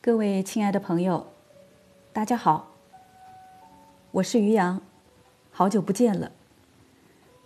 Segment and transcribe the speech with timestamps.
[0.00, 1.26] 各位亲爱的朋友，
[2.12, 2.70] 大家好，
[4.12, 4.80] 我是于洋，
[5.50, 6.30] 好久不见了，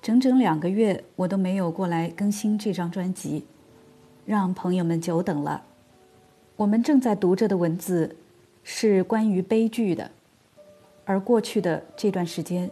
[0.02, 3.46] 整整两个月我都没有过来更新这张专辑，
[4.26, 5.64] 让朋友们久等了。
[6.56, 8.14] 我们正在读着的文字
[8.62, 10.10] 是关于悲剧的，
[11.06, 12.70] 而过去的这段时间，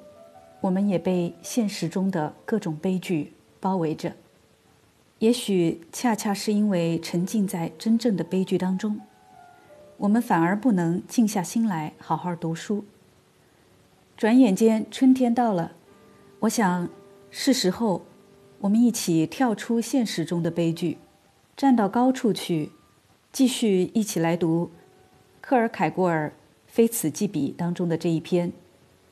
[0.60, 4.12] 我们也被现实中的各种悲剧包围着。
[5.20, 9.00] 也许恰恰是因为沉浸在真正的悲剧当中，
[10.00, 12.86] 我们反而不能静下心来好好读书。
[14.16, 15.72] 转眼间春天到了，
[16.40, 16.88] 我想
[17.30, 18.00] 是时候，
[18.60, 20.96] 我们一起跳出现实中的悲剧，
[21.54, 22.70] 站到高处去，
[23.30, 24.70] 继续一起来读
[25.42, 26.28] 克尔凯郭尔
[26.66, 28.50] 《非此即彼》当中的这一篇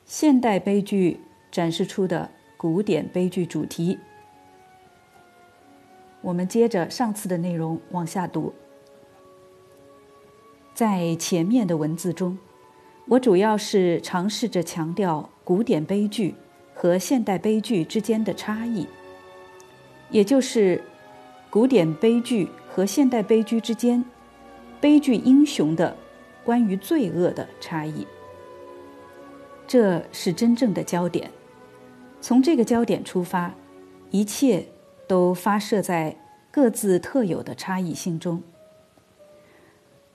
[0.05, 1.19] 现代悲剧
[1.51, 3.99] 展示出的古典悲剧主题。
[6.21, 8.51] 我们接着上次的内容往下读。
[10.79, 12.37] 在前面的文字中，
[13.05, 16.33] 我主要是尝试着强调古典悲剧
[16.73, 18.87] 和现代悲剧之间的差异，
[20.09, 20.81] 也就是
[21.49, 24.01] 古典悲剧和现代悲剧之间
[24.79, 25.93] 悲剧英雄的
[26.45, 28.07] 关于罪恶的差异。
[29.67, 31.29] 这是真正的焦点。
[32.21, 33.53] 从这个焦点出发，
[34.11, 34.65] 一切。
[35.09, 36.15] 都发射在
[36.51, 38.43] 各自特有的差异性中。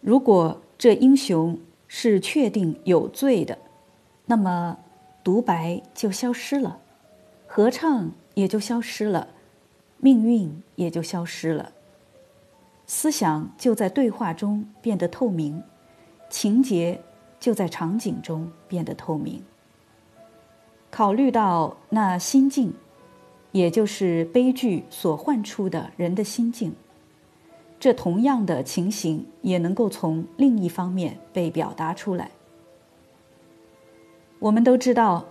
[0.05, 3.57] 如果这英雄是确定有罪的，
[4.27, 4.77] 那么
[5.25, 6.79] 独白就消失了，
[7.47, 9.29] 合唱也就消失了，
[9.97, 11.73] 命运也就消失了，
[12.87, 15.63] 思想就在对话中变得透明，
[16.29, 17.01] 情节
[17.41, 19.43] 就在场景中变得透明。
[20.91, 22.75] 考虑到那心境。
[23.53, 26.75] 也就是悲剧所唤出的人的心境，
[27.85, 32.31] 这同样的情形也能够从另一方面被表达出来。
[34.39, 35.27] 我们都知道，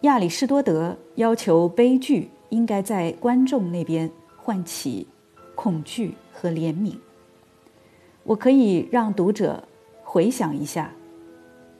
[0.00, 5.06] 亚里士多德要求悲剧应该在观众那边唤起
[5.54, 6.96] 恐惧和怜悯。
[8.24, 9.62] 我可以让读者
[10.02, 10.92] 回想一下，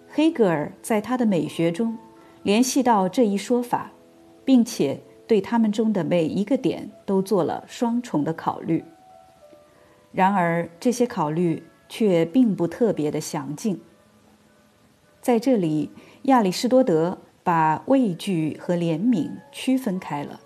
[0.08, 1.98] 黑格尔在他的美学中
[2.44, 3.90] 联系到这一说法，
[4.44, 5.00] 并且。
[5.24, 8.84] 对他们中的每一个点都做了双重的考虑。
[10.12, 13.80] 然而，这些考虑却并不特别的详尽。
[15.20, 15.90] 在这里，
[16.22, 20.40] 亚里士多德把畏惧和怜悯区分开了。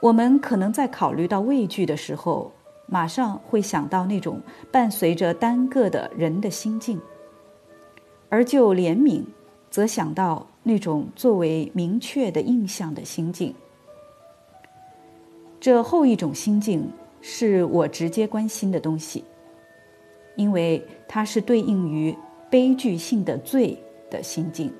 [0.00, 2.52] 我们可能在考虑到畏惧的时候，
[2.86, 4.40] 马上会想到那种
[4.70, 6.98] 伴随着单个的人的心境；
[8.28, 9.24] 而就怜悯，
[9.70, 10.46] 则想到。
[10.62, 13.54] 那种作为明确的印象的心境，
[15.58, 19.24] 这后一种心境是我直接关心的东西，
[20.36, 22.16] 因为它是对应于
[22.50, 23.78] 悲剧性的罪
[24.10, 24.72] 的心境，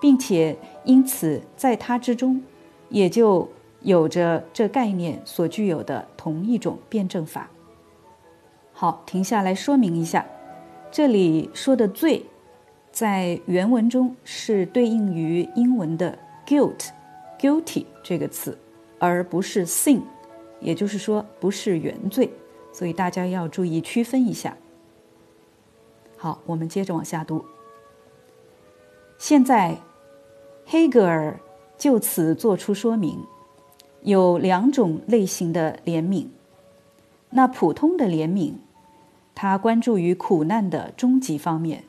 [0.00, 2.42] 并且因此在它之中
[2.88, 3.48] 也就
[3.82, 7.50] 有着这概念所具有的同一种辩证法。
[8.72, 10.26] 好，停下来说明一下，
[10.90, 12.24] 这里说的罪。
[12.90, 18.58] 在原文中是对应于英文的 guilt，guilty 这个词，
[18.98, 20.00] 而不是 sin，
[20.60, 22.30] 也就是说不是原罪，
[22.72, 24.56] 所以大家要注意区分一下。
[26.16, 27.44] 好，我们接着往下读。
[29.18, 29.78] 现在，
[30.66, 31.38] 黑格尔
[31.76, 33.24] 就此做出说明，
[34.02, 36.26] 有两种类型的怜悯。
[37.30, 38.54] 那普通的怜悯，
[39.34, 41.84] 他关注于苦难的终极方面。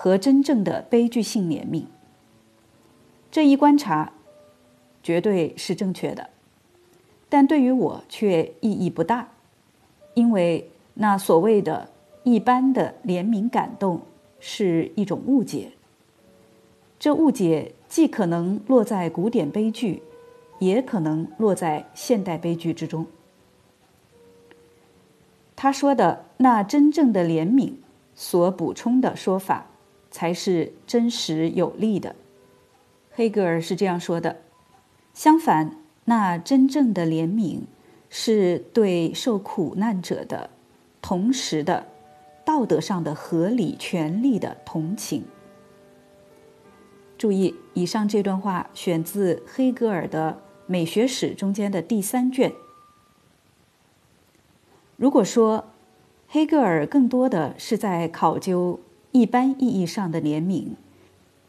[0.00, 1.86] 和真正的悲剧性怜悯，
[3.32, 4.12] 这一观察
[5.02, 6.30] 绝对是正确的，
[7.28, 9.28] 但对于我却意义不大，
[10.14, 11.90] 因为那所谓的
[12.24, 14.00] 一般的怜悯感动
[14.40, 15.72] 是一种误解。
[16.98, 20.02] 这误解既可能落在古典悲剧，
[20.58, 23.06] 也可能落在现代悲剧之中。
[25.54, 27.72] 他说的那真正的怜悯
[28.14, 29.66] 所补充的说法。
[30.10, 32.16] 才是真实有力的，
[33.12, 34.38] 黑格尔是这样说的。
[35.12, 35.76] 相反，
[36.08, 37.60] 那真正的怜悯
[38.08, 40.48] 是对受苦难者的
[41.02, 41.86] 同时的
[42.46, 45.24] 道德上的合理权利的同情。
[47.18, 50.32] 注意，以上这段话选自黑格尔的
[50.66, 52.52] 《美学史》中间的第三卷。
[54.96, 55.66] 如果说
[56.26, 58.80] 黑格尔更多的是在考究。
[59.10, 60.74] 一般意义上的怜悯，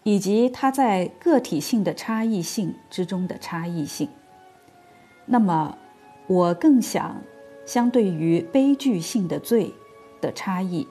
[0.04, 4.08] 以及它在个体性的差异性之中的差异性。
[5.32, 5.78] 那么，
[6.26, 7.22] 我更想，
[7.64, 9.72] 相对于悲剧性的罪，
[10.20, 10.88] 的差异，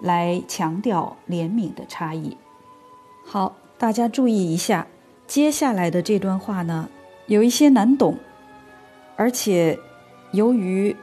[0.00, 2.36] 来强调怜悯的差异。
[3.24, 4.86] 好，大家注意一下，
[5.26, 6.88] 接下来的这段话呢，
[7.26, 8.18] 有一些难懂，
[9.16, 9.76] 而且
[10.30, 10.94] 由于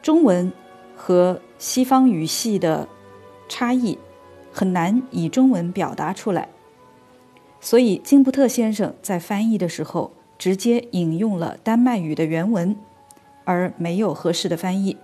[0.00, 0.52] 中文
[0.94, 2.86] 和西方语系的
[3.48, 3.98] 差异，
[4.52, 6.48] 很难以中文表达出来。
[7.60, 12.74] 所以金布特先生在翻译的时候，直接引用了丹麦语的原文，
[13.44, 14.96] 而没有合适的翻译。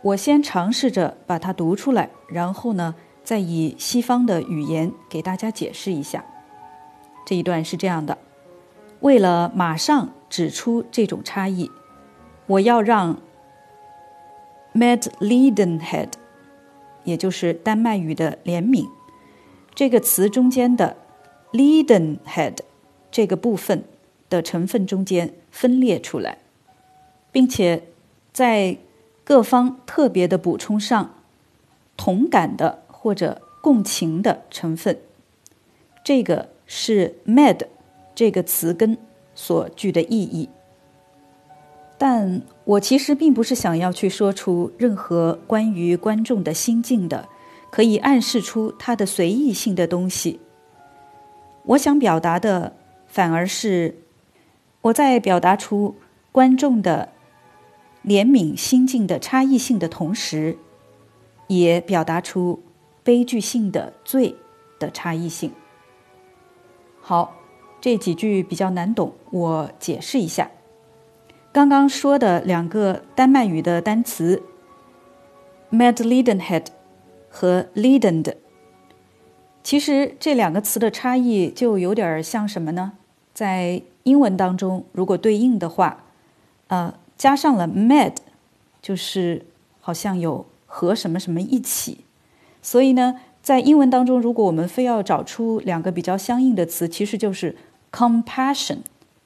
[0.00, 2.94] 我先尝试着把它读出来，然后呢，
[3.24, 6.24] 再以西方的语言给大家解释一下。
[7.24, 8.16] 这一段是这样的：
[9.00, 11.68] 为了马上指出这种差异，
[12.46, 13.18] 我要让
[14.72, 16.10] “medlidenhed”，
[17.02, 18.86] 也就是丹麦语的怜悯
[19.74, 20.96] 这个词中间的。
[21.52, 22.58] lidenhead
[23.10, 23.82] 这个部分
[24.28, 26.38] 的成分中间分裂出来，
[27.32, 27.84] 并且
[28.32, 28.76] 在
[29.24, 31.14] 各方特别的补充上
[31.96, 34.98] 同感的或者共情的成分。
[36.04, 37.66] 这个是 med
[38.14, 38.96] 这个词根
[39.34, 40.48] 所具的意义。
[41.98, 47.28] 但我其实并不是想要去说出任何关于观众的心境的，
[47.70, 50.40] 可以暗示出他的随意性的东西。
[51.64, 52.76] 我想表达的，
[53.06, 53.96] 反而是
[54.86, 55.96] 我在表达出
[56.30, 57.08] 观众的
[58.04, 60.58] 怜悯心境的差异性的同时，
[61.48, 62.62] 也表达出
[63.02, 64.36] 悲剧性的罪
[64.78, 65.50] 的差异性。
[67.00, 67.34] 好，
[67.80, 70.50] 这几句比较难懂，我解释一下。
[71.52, 74.42] 刚刚说的两个丹麦语的单词
[75.70, 76.70] m a d l i d e n h e a d
[77.28, 78.34] 和 “lidend”。
[79.64, 82.92] 其实这两个词的差异就有点像什么呢？
[83.34, 86.04] 在英文当中，如果对应的话，
[86.68, 88.14] 呃，加上了 “med”，
[88.80, 89.44] 就是
[89.80, 91.98] 好像有和什么什么一起。
[92.62, 97.56] 所以呢，在英文当中，如果我们非要找出两个比较相应的词，其实就是
[97.90, 98.78] “compassion”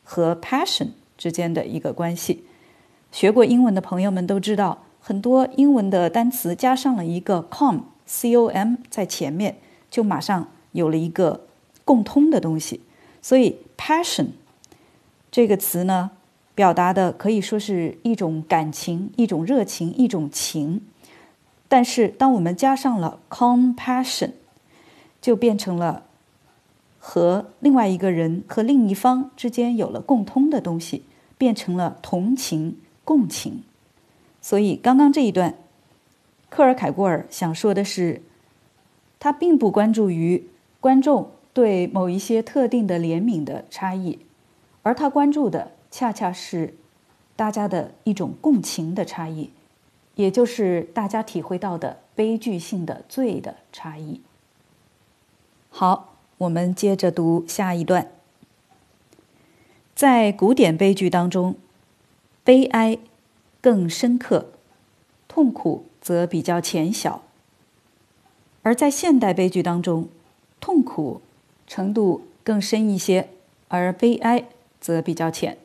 [0.02, 2.44] 和 “passion” 之间的一个关系。
[3.12, 9.58] 学过英文的朋友们都知道，很多英文的单词加上了一个 “com”（c-o-m） 在前面。
[9.90, 11.48] 就马上有了一个
[11.84, 12.80] 共通的东西，
[13.20, 14.26] 所以 passion
[15.30, 16.10] 这个词呢，
[16.54, 20.80] 表达的可以说是一种感情、一种热情、一种情。
[21.68, 24.32] 但是，当我们加上了 compassion，
[25.20, 26.04] 就变成了
[26.98, 31.04] 和另外一个人和另一方之间有了共通的东西，
[31.38, 33.62] 变成了同情、共情。
[34.40, 35.54] 所以，刚刚这一段，
[36.48, 38.22] 克尔凯郭尔想说的是。
[39.22, 40.46] 他并不关注于
[40.80, 44.18] 观众对某一些特定的怜悯的差异，
[44.82, 46.74] 而他关注的恰恰是
[47.36, 49.50] 大家的一种共情的差异，
[50.14, 54.20] 也就是大家体会到的悲剧性的罪的差异。
[55.68, 58.10] 好，我们接着读下一段。
[59.94, 61.56] 在古典悲剧当中，
[62.42, 62.98] 悲哀
[63.60, 64.52] 更深刻，
[65.28, 67.22] 痛苦则比较浅小。
[68.62, 70.08] 而在现代悲剧当中，
[70.60, 71.20] 痛苦
[71.66, 73.28] 程度更深一些，
[73.68, 74.44] 而悲哀
[74.80, 75.58] 则比较浅。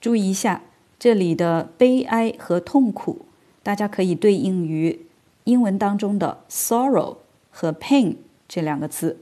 [0.00, 0.62] 注意一下，
[0.98, 3.26] 这里的悲哀和痛苦，
[3.62, 5.06] 大家可以对应于
[5.44, 7.16] 英文当中的 sorrow
[7.50, 8.16] 和 pain
[8.46, 9.18] 这两个词，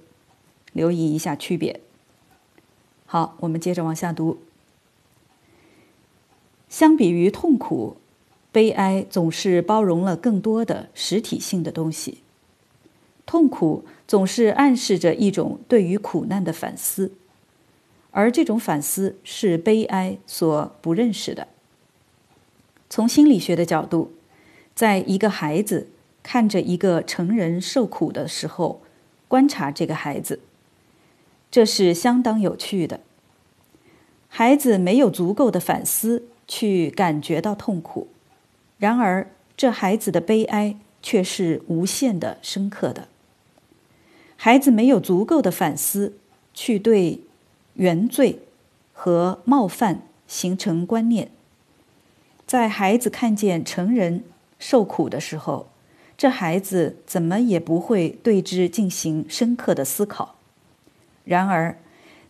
[0.73, 1.81] 留意一下区别。
[3.07, 4.39] 好，我们接着往下读。
[6.69, 7.97] 相比于痛苦，
[8.51, 12.19] 悲哀总是包容了更多的实体性的东西。
[13.27, 17.13] 痛苦总是暗示着一种对于苦难的反思，
[18.13, 21.49] 而这种反思是悲哀所不认识的。
[22.89, 24.13] 从心理学的角度，
[24.75, 25.89] 在一个孩子
[26.23, 28.81] 看着一个成人受苦的时候，
[29.29, 30.41] 观察这个孩子，
[31.51, 33.01] 这是相当有趣的。
[34.29, 38.09] 孩子没有足够的反思去感觉到痛苦，
[38.79, 43.09] 然而这孩子的悲哀却是无限的深刻的。
[44.37, 46.15] 孩子没有足够的反思，
[46.53, 47.21] 去对
[47.75, 48.41] 原罪
[48.93, 51.31] 和冒犯形成观念。
[52.47, 54.25] 在孩子看见成人
[54.59, 55.69] 受苦的时候，
[56.17, 60.37] 这孩子怎么也不会对之进行深刻的思考。
[61.25, 61.79] 然而，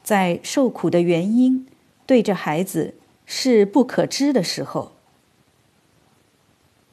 [0.02, 1.66] 在受苦的原因
[2.06, 2.94] 对这孩子
[3.26, 4.92] 是不可知的时候，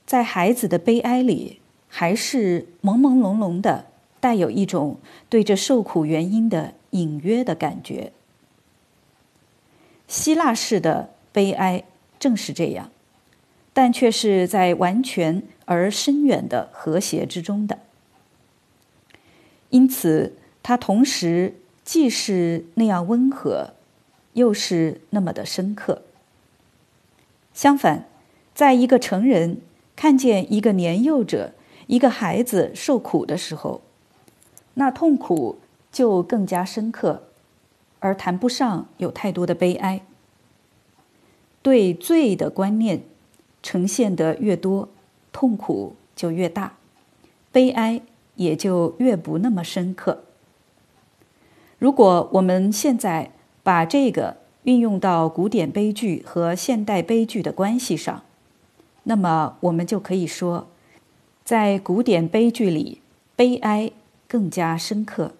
[0.05, 3.85] 在孩子的悲哀里，还是朦朦胧胧的。
[4.21, 4.97] 带有一种
[5.29, 8.11] 对这受苦原因的隐约的感觉。
[10.09, 11.83] 希腊式的悲哀
[12.19, 12.89] 正是这样，
[13.71, 17.77] 但却是在完全而深远的和谐之中的。
[19.69, 21.53] 因此，它同时
[21.85, 23.75] 既是那样温和，
[24.33, 26.01] 又是那么的深刻。
[27.53, 28.07] 相反，
[28.55, 29.61] 在一个成人
[29.95, 31.53] 看见一个年幼者、
[31.85, 33.81] 一个孩子受苦的时候，
[34.73, 35.59] 那痛苦
[35.91, 37.28] 就更加深刻，
[37.99, 40.01] 而谈不上有太多的悲哀。
[41.61, 43.03] 对罪的观念
[43.61, 44.87] 呈现的越多，
[45.31, 46.77] 痛苦就越大，
[47.51, 48.01] 悲哀
[48.35, 50.23] 也就越不那么深刻。
[51.77, 58.23] 如果我们现在把这个运用到古典悲剧和现代悲剧的关系上，
[59.03, 60.67] 那么我们就可以说，
[61.43, 63.01] 在古典悲剧里，
[63.35, 63.91] 悲哀
[64.27, 65.33] 更加深刻，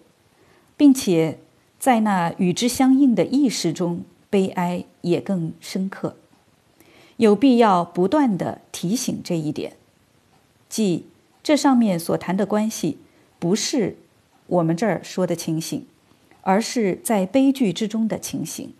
[0.76, 1.38] 并且
[1.80, 4.04] 在那与之相应的意识中。
[4.32, 6.14] 悲哀也更深刻，
[7.16, 9.72] 有必要不断的提醒这一点，
[10.68, 11.06] 即
[11.42, 12.98] 这上面所谈的关系，
[13.40, 13.96] 不是
[14.46, 15.84] 我们这儿说的情形，
[16.42, 18.72] 而是在悲剧之中的情形，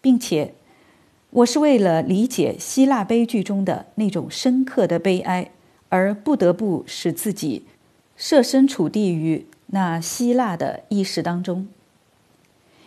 [0.00, 0.54] 并且
[1.30, 5.52] 我是为了理解希腊悲剧中的那种深刻的悲哀，
[5.90, 7.62] 而不得不使自己
[8.16, 11.68] 设身处地于那希腊的意识当中，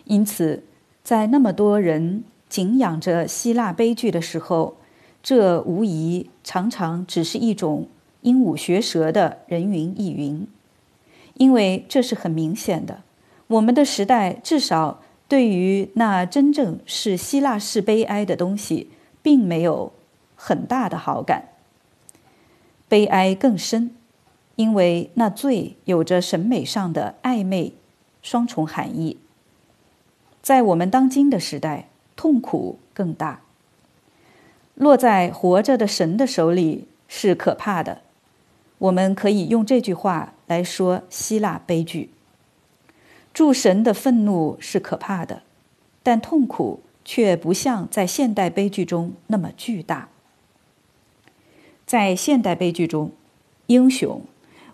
[0.09, 0.65] 因此。
[1.01, 4.77] 在那么多人敬仰着希腊悲剧的时候，
[5.23, 7.87] 这无疑常常只是一种
[8.21, 10.45] 鹦鹉学舌的人云亦云，
[11.35, 13.01] 因为这是很明显的。
[13.47, 18.91] 我们的时代至少对于那真正是希腊式悲哀的东西，
[19.23, 19.91] 并没有
[20.35, 21.45] 很大的好感。
[22.87, 23.95] 悲哀更深，
[24.57, 27.73] 因为那罪有着审美上的暧昧
[28.21, 29.17] 双重含义。
[30.41, 33.41] 在我们当今的时代，痛苦更大。
[34.75, 38.01] 落在活着的神的手里是可怕的。
[38.77, 42.09] 我们可以用这句话来说希腊悲剧：
[43.33, 45.41] 诸神的愤怒是可怕的，
[46.01, 50.07] 但痛苦却不像在现代悲剧中那么巨大。
[51.85, 53.11] 在现代悲剧中，
[53.67, 54.21] 英雄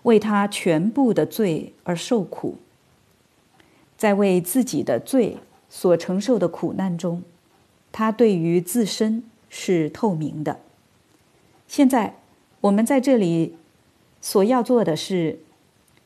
[0.04, 2.58] 为他全部的罪而受苦，
[3.96, 5.38] 在为自己的罪。
[5.78, 7.22] 所承受的苦难中，
[7.92, 10.58] 他对于自身是透明的。
[11.68, 12.14] 现在
[12.62, 13.56] 我们在这里
[14.22, 15.38] 所要做的是，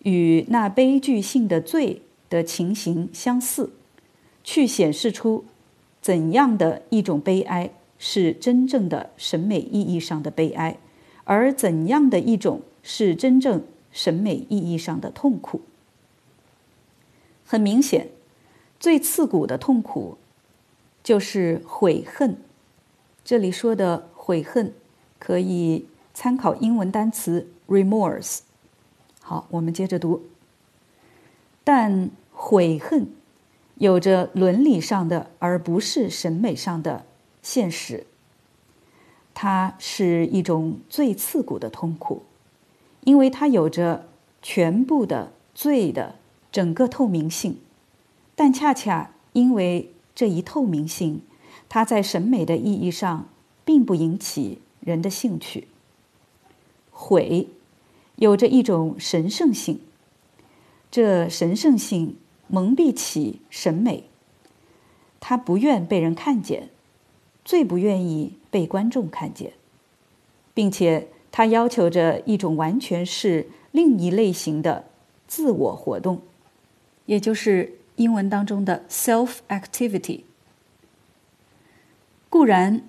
[0.02, 3.70] 与那悲剧性的罪的情形相似，
[4.42, 5.44] 去显示出
[6.02, 10.78] 怎样的一种悲哀是真正的审美意义上的悲哀，
[11.22, 13.62] 而怎样的一种是真正
[13.92, 15.60] 审美意义上的痛苦。
[17.46, 18.08] 很明显。
[18.80, 20.16] 最刺骨的痛苦，
[21.04, 22.38] 就是悔恨。
[23.22, 24.72] 这里说的悔恨，
[25.18, 28.40] 可以参考英文单词 remorse。
[29.20, 30.22] 好，我们接着读。
[31.62, 33.08] 但悔恨
[33.74, 37.04] 有着伦理上的，而不是审美上的
[37.42, 38.06] 现实。
[39.34, 42.22] 它是一种最刺骨的痛苦，
[43.04, 44.08] 因为它有着
[44.40, 46.16] 全部的罪的
[46.50, 47.58] 整个透明性。
[48.42, 51.20] 但恰恰因为这一透明性，
[51.68, 53.28] 它在审美的意义上
[53.66, 55.68] 并不引起人的兴趣。
[56.90, 57.48] 悔
[58.16, 59.80] 有着一种神圣性，
[60.90, 62.16] 这神圣性
[62.46, 64.04] 蒙蔽起审美，
[65.20, 66.70] 他不愿被人看见，
[67.44, 69.52] 最不愿意被观众看见，
[70.54, 74.86] 并且他要求着一种完全是另一类型的
[75.28, 76.22] 自我活动，
[77.04, 77.76] 也就是。
[78.00, 80.22] 英文当中的 self activity，
[82.30, 82.88] 固然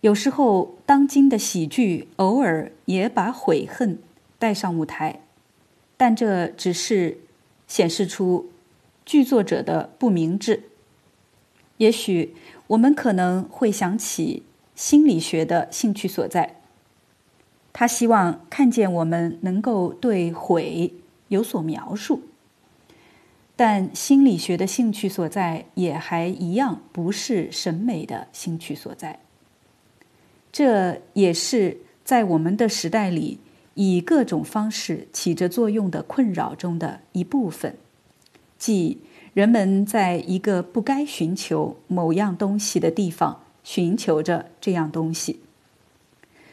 [0.00, 3.98] 有时候当今的喜剧偶尔也把悔恨
[4.38, 5.20] 带上舞台，
[5.98, 7.18] 但这只是
[7.66, 8.50] 显示出
[9.04, 10.62] 剧作者的不明智。
[11.76, 12.34] 也许
[12.68, 14.42] 我们可能会想起
[14.74, 16.62] 心理学的兴趣所在，
[17.74, 20.94] 他希望看见我们能够对悔
[21.28, 22.22] 有所描述。
[23.56, 29.18] 但心理学的兴趣所在也还一样不是审美的兴趣所在。
[30.52, 33.38] 这也是在我们的时代里
[33.74, 37.76] 以各种方式起着作用的困扰中的一部分，
[38.58, 39.00] 即
[39.32, 45.40] 人们在一个不该寻求某样东西的地方寻求着这样东西。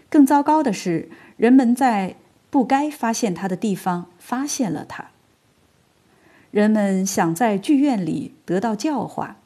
[0.09, 2.15] 更糟糕的是，人们在
[2.49, 5.11] 不该发现它的地方发现了它。
[6.53, 9.37] 人们想在剧院里得到教化，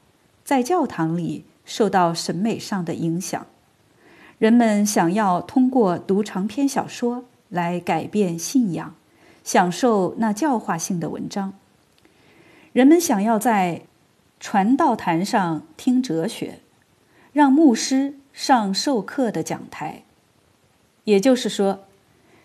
[0.44, 3.48] 在教堂里受到审美上的影响，
[4.38, 8.94] 人们想要通过读长篇小说来改变信仰，
[9.42, 11.54] 享受那教化性的文章。
[12.74, 13.84] 人们想要在
[14.42, 16.60] 传道坛上听哲学，
[17.32, 20.04] 让牧师上授课的讲台。
[21.06, 21.86] 也就是说，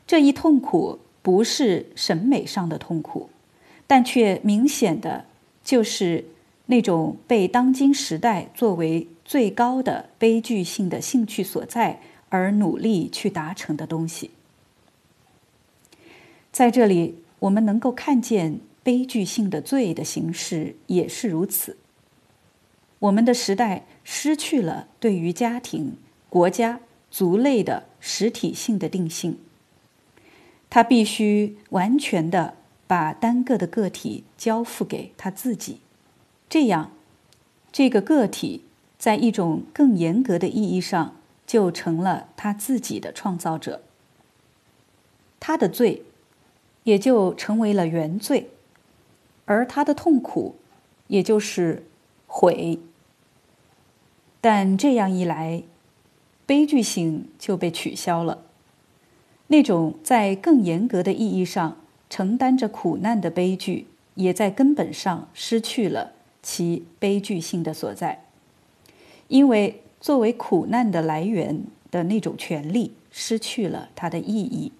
[0.06, 3.28] 这一痛苦不是审美上的痛苦，
[3.92, 5.26] 但却明显的
[5.62, 6.24] 就是
[6.64, 9.06] 那种被当今时代作为。
[9.22, 14.30] 最高的悲剧性的兴趣所在，而努力去达成的东西，
[16.50, 21.76] 在这里我们能够看见悲剧性的罪的形式也是如此。
[22.98, 25.96] 我们的时代失去了对于家庭、
[26.28, 26.80] 国家、
[27.10, 29.38] 族类的实体性的定性，
[30.68, 32.56] 它必须完全的
[32.92, 35.80] 把单个的个体交付给他自己，
[36.50, 36.90] 这样，
[37.72, 38.64] 这个个体。
[38.98, 43.80] 在一种更严格的意义上，就成了他自己的创造者。
[45.40, 46.02] 他的罪，
[46.82, 48.50] 也就成为了原罪，
[49.46, 50.56] 而他的痛苦，
[51.06, 51.86] 也就是
[52.26, 52.78] 悔。
[54.42, 55.62] 但这样一来，
[56.44, 58.42] 悲剧性就被取消了。
[59.46, 61.78] 那种在更严格的意义上
[62.12, 68.26] 承担着苦难的悲剧，也在根本上失去了其悲剧性的所在。
[69.28, 74.72] 因为作为苦难的来源的那种权利失去了它的意义，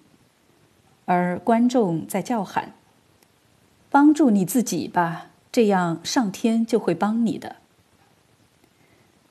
[1.05, 2.73] 而观众在叫喊
[3.89, 7.55] ：“帮助你自己吧，这样上天就会帮你的。”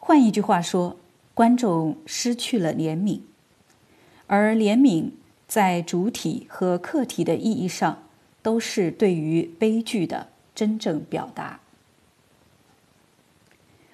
[0.00, 0.96] 换一句话说，
[1.34, 3.20] 观众失去了怜悯，
[4.26, 5.12] 而怜悯
[5.52, 8.04] 在主体和客体的意义上
[8.40, 11.60] 都是对于悲剧的真正表达。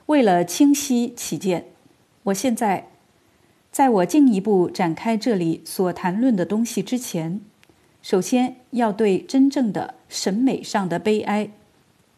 [0.06, 1.64] 为了清晰起见，
[2.22, 2.86] 我现在
[3.72, 7.40] 在我进一步展开这里所谈论的东西之前，
[8.02, 11.50] 首先要对真正的审美上的悲哀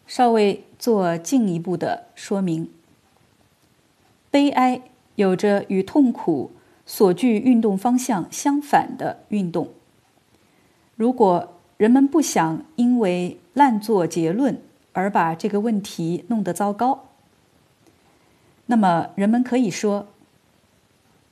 [0.07, 2.71] 稍微做进一步的说明。
[4.31, 4.83] 悲哀
[5.15, 6.51] 有着与痛苦
[6.91, 9.69] 所具运动方向相反的运动。
[10.97, 14.61] 如果人们不想因为滥做结论
[14.93, 17.05] 而把这个问题弄得糟糕，
[18.67, 20.09] 那么，人们可以说，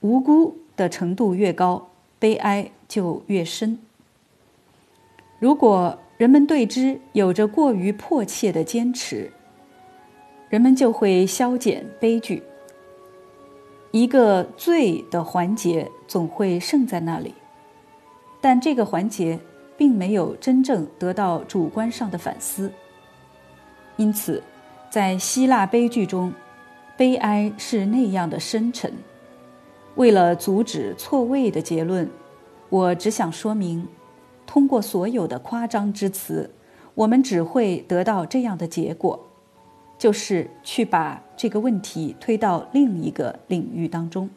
[0.00, 1.88] 无辜的程度越高，
[2.20, 3.80] 悲哀就越深。
[5.40, 9.32] 如果人们对之有着过于迫切的坚持，
[10.48, 12.44] 人们就会消减悲剧。
[13.98, 17.34] 一个罪的环节总会剩在那里，
[18.40, 19.36] 但这个环节
[19.76, 22.70] 并没有真正得到主观上的反思。
[23.96, 24.40] 因此，
[24.88, 26.32] 在希腊悲剧中。
[26.96, 28.92] 悲哀是那样的深沉。
[29.94, 32.08] 为了阻止错位的结论，
[32.68, 33.86] 我只想说明：
[34.46, 36.48] 通过所有的夸张之词，
[36.94, 39.27] 我们只会得到这样的结果，
[39.98, 44.30] 就是去把这个问题推到另一个领域当中。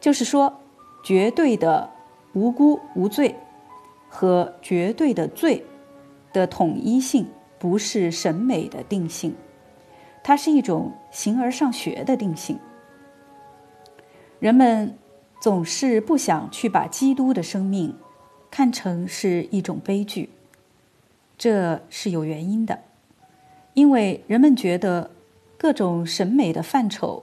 [0.00, 0.60] 就是说，
[1.04, 1.90] 绝对的
[2.32, 3.36] 无辜无罪
[4.08, 5.64] 和绝对的罪
[6.32, 7.26] 的统一性，
[7.58, 9.34] 不是审美的定性。
[10.22, 12.58] 它是一种形而上学的定性。
[14.38, 14.98] 人们
[15.40, 17.96] 总是不想去把基督的生命
[18.50, 20.30] 看成是一种悲剧，
[21.38, 22.80] 这是有原因的，
[23.76, 25.10] 因为人们觉得
[25.58, 27.22] 各种审美的范畴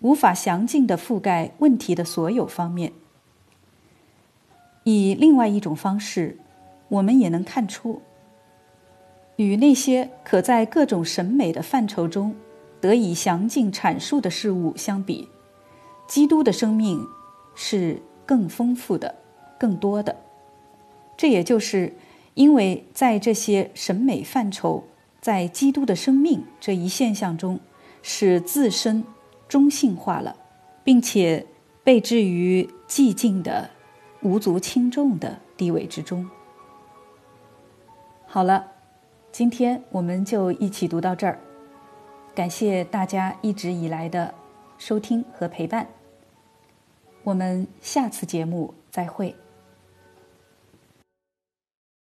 [0.00, 2.90] 无法详尽的覆盖问题的所有方面。
[4.84, 6.38] 以另外一种方式，
[6.88, 8.00] 我们也能看出。
[9.36, 12.34] 与那些可在各种审美的范畴中
[12.80, 15.28] 得以详尽阐述的事物相比，
[16.08, 17.06] 基督的生命
[17.54, 19.14] 是更丰富的、
[19.58, 20.16] 更多的。
[21.14, 21.92] 这也就是
[22.32, 24.82] 因为在这些审美范畴
[25.24, 27.58] 在基督的生命这一现象中，
[28.02, 29.02] 使自身
[29.48, 30.36] 中性化了，
[30.84, 31.46] 并且
[31.82, 33.70] 被置于寂静的、
[34.20, 36.28] 无足轻重的地位之中。
[38.26, 38.72] 好了。
[39.32, 41.40] 今天我们就一起读到这儿，
[42.34, 44.32] 感谢大家一直以来的
[44.76, 45.88] 收听和陪伴，
[47.22, 49.34] 我们下次节目再会。